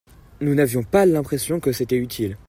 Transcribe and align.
nous 0.39 0.55
n'avions 0.55 0.81
pas 0.81 1.05
l'impression 1.05 1.59
que 1.59 1.71
c'était 1.71 1.95
utile. 1.99 2.35